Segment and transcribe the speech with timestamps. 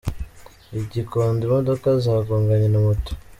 [0.79, 3.11] I Gikondo imodoka zagonganye na moto